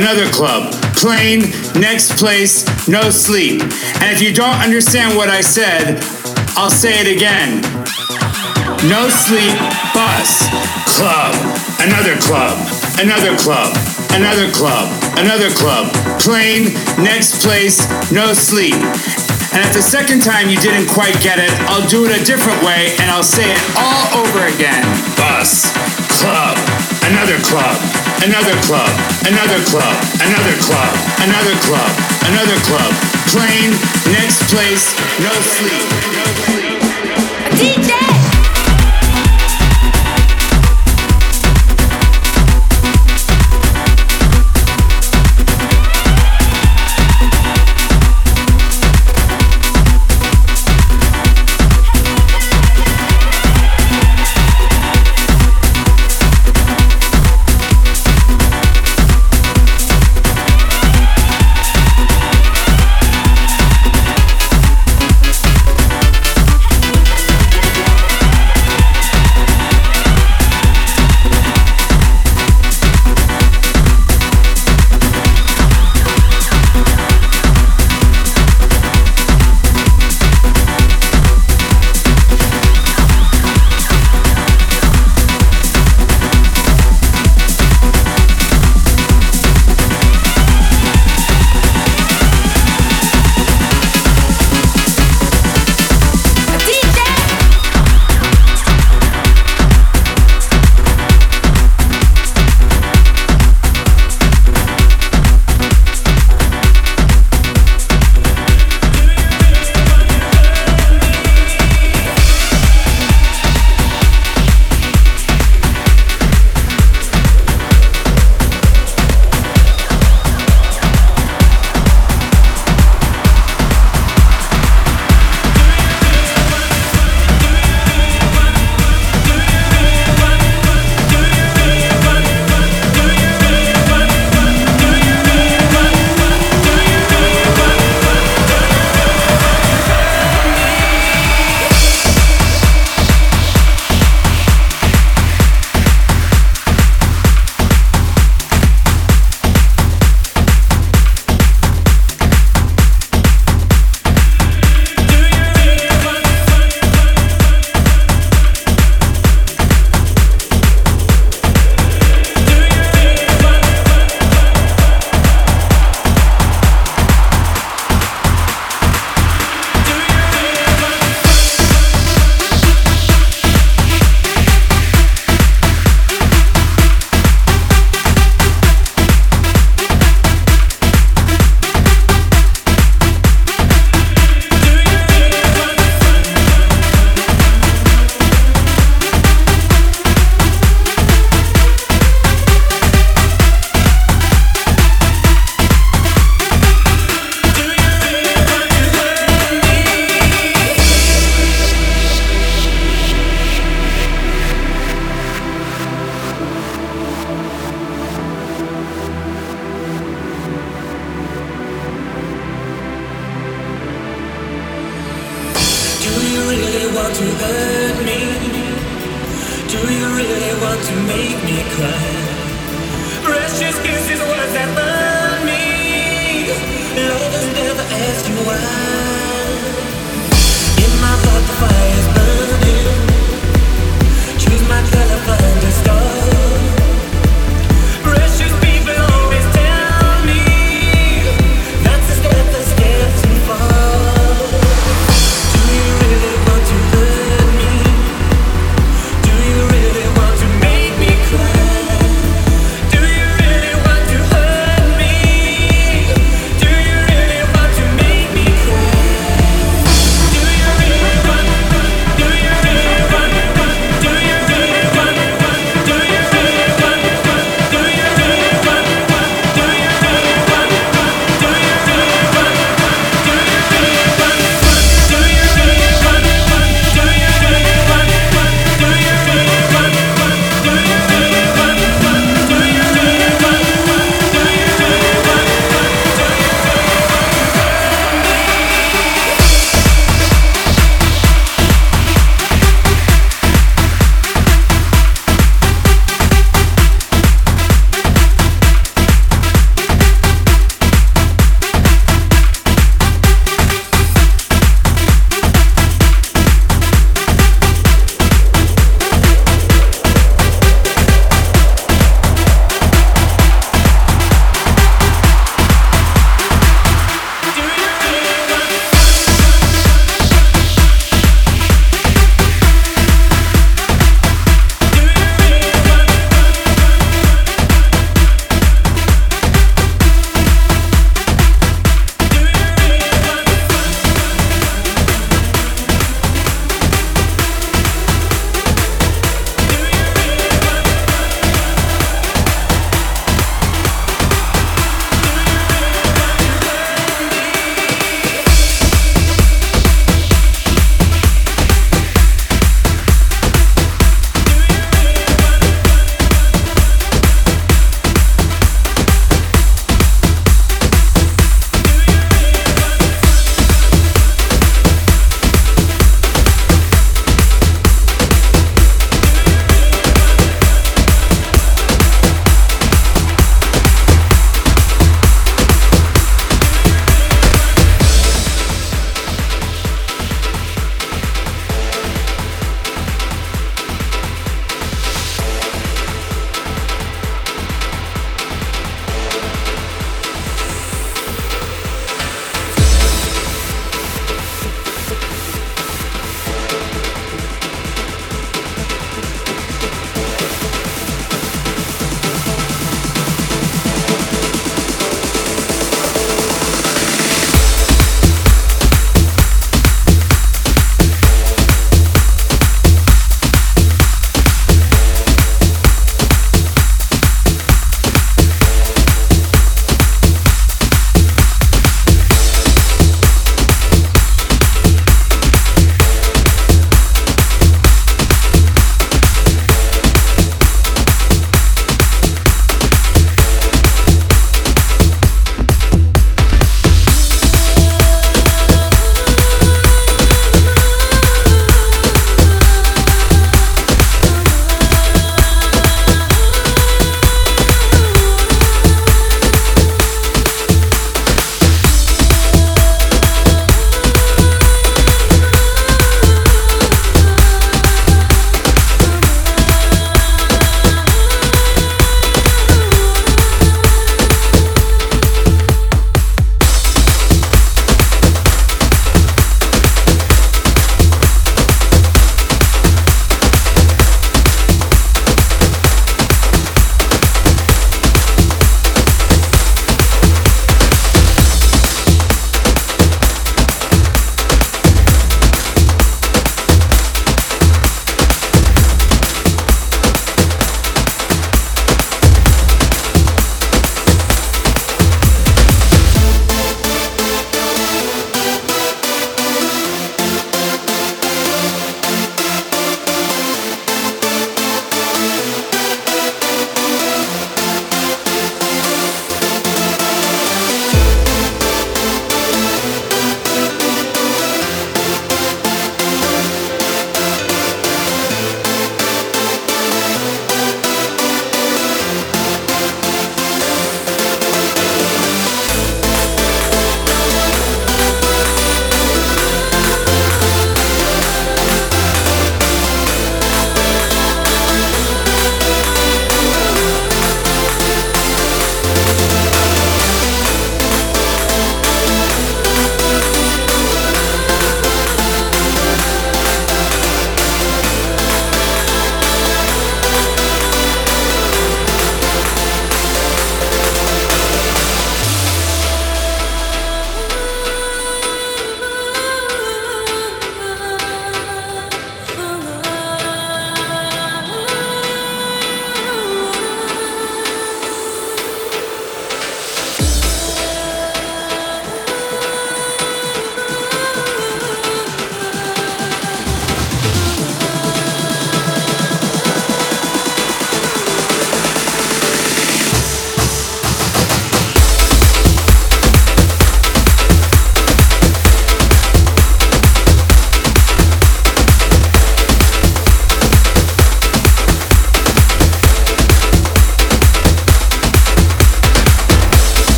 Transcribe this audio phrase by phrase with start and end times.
[0.00, 1.40] another club, plane,
[1.76, 3.60] next place, no sleep.
[4.00, 6.00] And if you don't understand what I said,
[6.56, 7.60] I'll say it again.
[8.88, 9.52] No sleep,
[9.92, 10.48] bus,
[10.96, 11.36] club,
[11.84, 12.56] another club,
[12.96, 13.76] another club,
[14.16, 14.88] another club,
[15.20, 18.80] another club, plane, next place, no sleep.
[19.52, 22.62] And if the second time you didn't quite get it, I'll do it a different
[22.62, 24.80] way and I'll say it all over again.
[25.20, 25.68] Bus,
[26.22, 26.56] club,
[27.04, 27.76] another club,
[28.24, 28.90] another club,
[29.26, 30.92] another club, another club,
[31.24, 31.90] another club,
[32.28, 32.92] another club,
[33.32, 33.72] plane,
[34.12, 35.88] next place, no sleep.
[36.16, 36.80] No sleep.
[37.56, 38.29] DJ!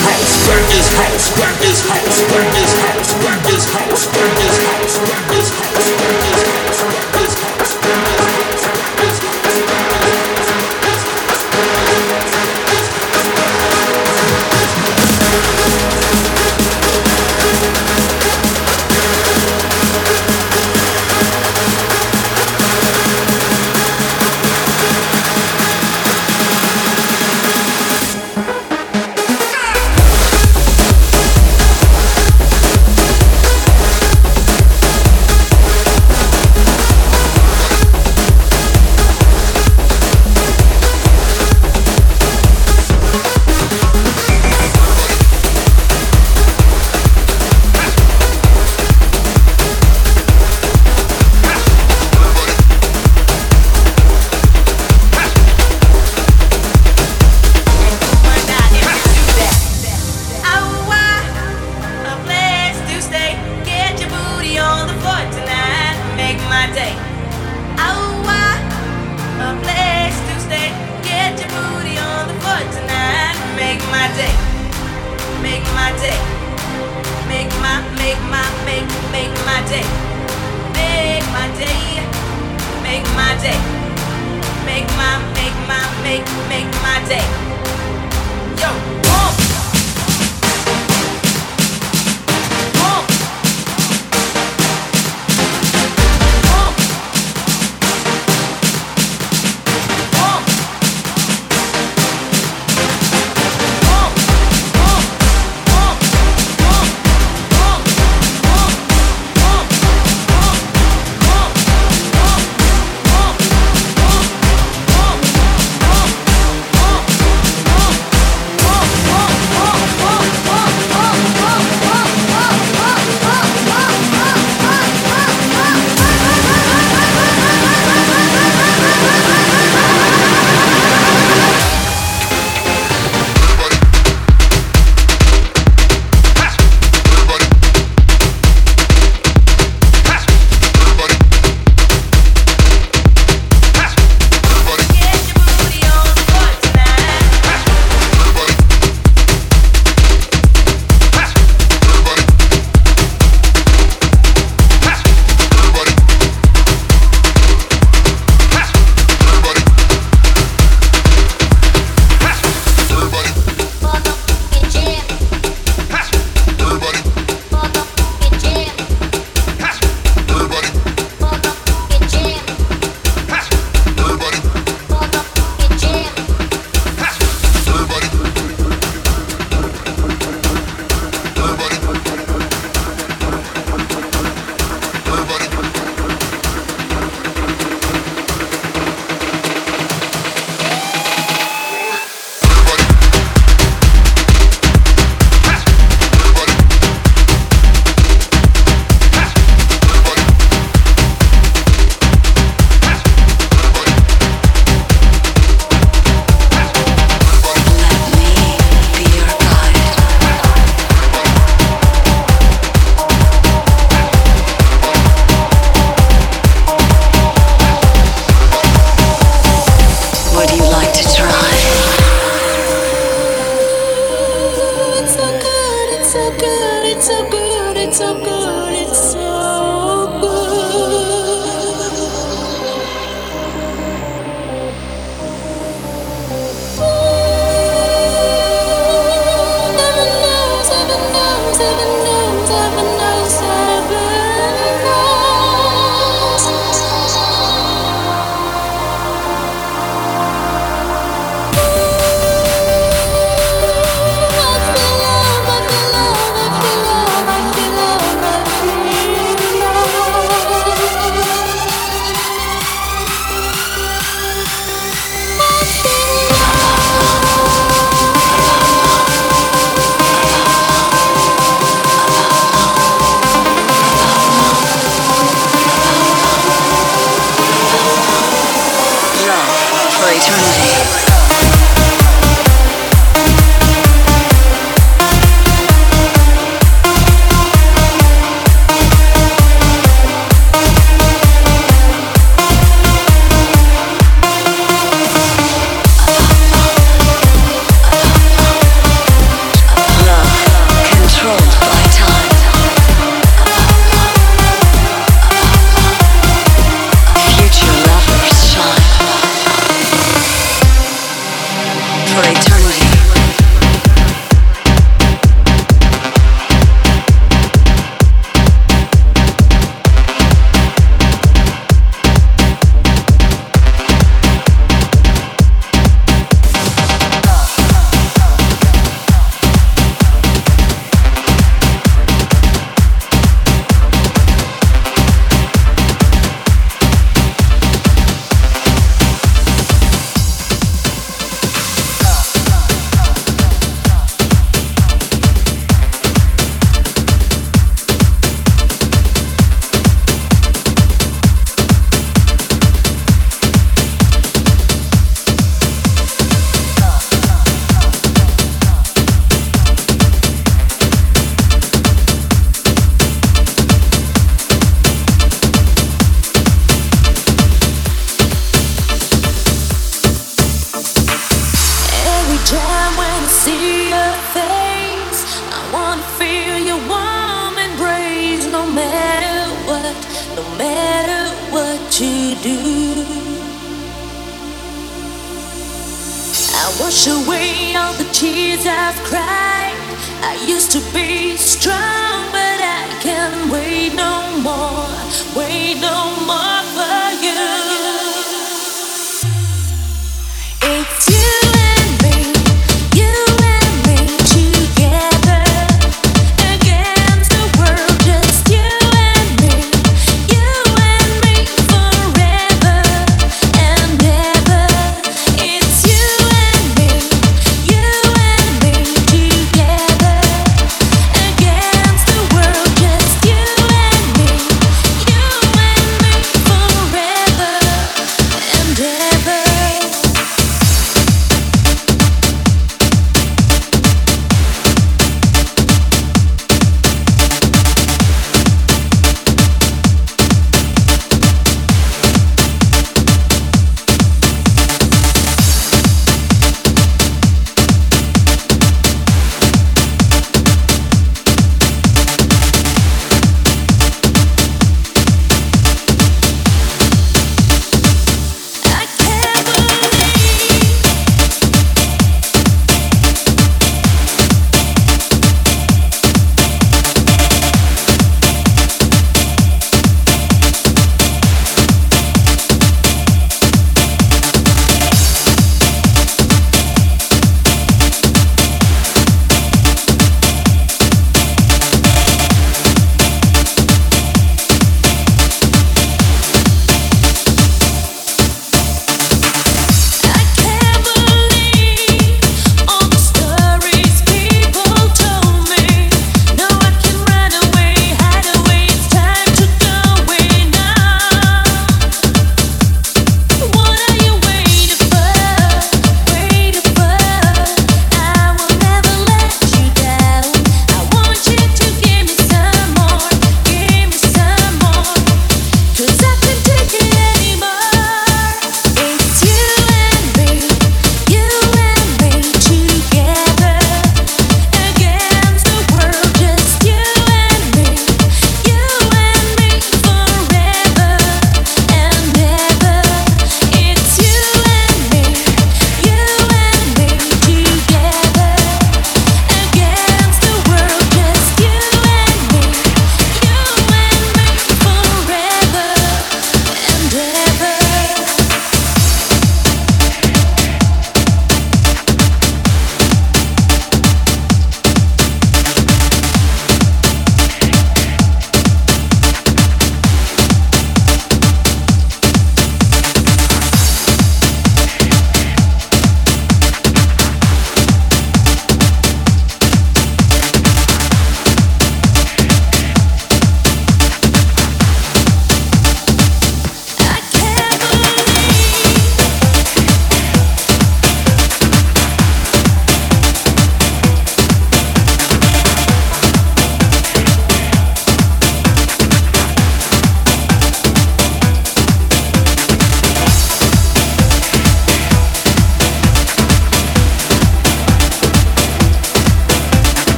[0.00, 3.31] house, burn this house, burn this house, burn this house, burn this house.